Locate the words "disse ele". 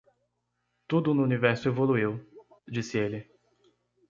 2.73-3.19